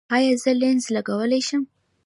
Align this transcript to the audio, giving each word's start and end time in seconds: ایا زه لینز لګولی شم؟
ایا 0.15 0.33
زه 0.43 0.51
لینز 0.59 0.85
لګولی 0.95 1.41
شم؟ 1.47 1.63